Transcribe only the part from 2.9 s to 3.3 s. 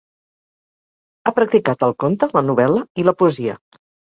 i la